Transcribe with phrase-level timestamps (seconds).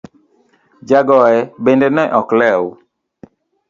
[0.89, 2.63] Jagoye bende ne ok lew.